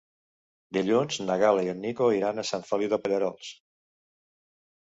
[0.77, 3.53] Dilluns na Gal·la i en Nico iran a Sant Feliu de Pallerols.